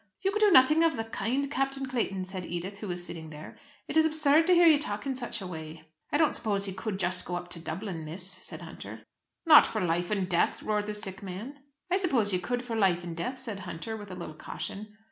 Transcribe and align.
"You 0.23 0.31
could 0.31 0.39
do 0.39 0.49
nothing 0.49 0.83
of 0.83 0.97
the 0.97 1.03
kind, 1.03 1.51
Captain 1.51 1.85
Clayton," 1.85 2.25
said 2.25 2.43
Edith, 2.43 2.79
who 2.79 2.87
was 2.87 3.05
sitting 3.05 3.29
there. 3.29 3.59
"It 3.87 3.95
is 3.95 4.03
absurd 4.03 4.47
to 4.47 4.55
hear 4.55 4.65
you 4.65 4.79
talk 4.79 5.05
in 5.05 5.13
such 5.15 5.41
a 5.41 5.45
way." 5.45 5.91
"I 6.11 6.17
don't 6.17 6.35
suppose 6.35 6.65
he 6.65 6.73
could 6.73 6.97
just 6.97 7.23
go 7.23 7.35
up 7.35 7.51
to 7.51 7.59
Dublin, 7.59 8.03
miss," 8.03 8.27
said 8.27 8.63
Hunter. 8.63 9.03
"Not 9.45 9.67
for 9.67 9.79
life 9.81 10.09
and 10.09 10.27
death?" 10.27 10.63
roared 10.63 10.87
the 10.87 10.95
sick 10.95 11.21
man. 11.21 11.59
"I 11.91 11.97
suppose 11.97 12.33
you 12.33 12.39
could 12.39 12.65
for 12.65 12.75
life 12.75 13.03
and 13.03 13.15
death," 13.15 13.37
said 13.37 13.59
Hunter, 13.59 13.95
with 13.95 14.09
a 14.09 14.15
little 14.15 14.33
caution. 14.33 14.97